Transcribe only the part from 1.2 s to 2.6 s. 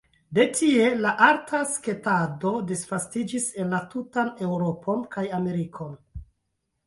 arta sketado